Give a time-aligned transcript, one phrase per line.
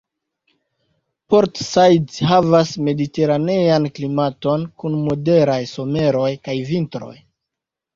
[1.33, 7.17] Port Said havas mediteranean klimaton kun moderaj someroj kaj vintroj.